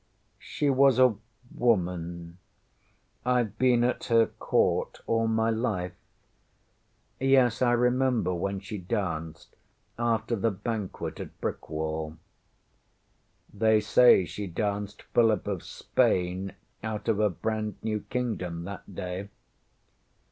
She 0.39 0.67
was 0.71 0.97
a 0.97 1.13
woman. 1.53 2.39
IŌĆÖve 3.23 3.55
been 3.59 3.83
at 3.83 4.05
her 4.05 4.25
Court 4.25 4.99
all 5.05 5.27
my 5.27 5.51
life. 5.51 5.93
Yes, 7.19 7.61
I 7.61 7.73
remember 7.73 8.33
when 8.33 8.61
she 8.61 8.79
danced 8.79 9.55
after 9.99 10.35
the 10.35 10.49
banquet 10.49 11.19
at 11.19 11.39
Brickwall. 11.39 12.17
They 13.53 13.79
say 13.79 14.25
she 14.25 14.47
danced 14.47 15.03
Philip 15.13 15.45
of 15.45 15.61
Spain 15.61 16.53
out 16.81 17.07
of 17.07 17.19
a 17.19 17.29
brand 17.29 17.75
new 17.83 17.99
kingdom 17.99 18.63
that 18.63 18.95
day. 18.95 19.29